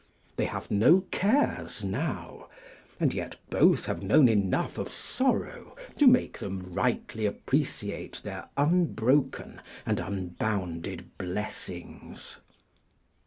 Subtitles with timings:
[0.35, 2.47] They have no cares now,
[2.99, 9.61] and yet both have known enough of sorrow to make them rightly appreciate their unbroken
[9.85, 12.37] and unbounded blessings.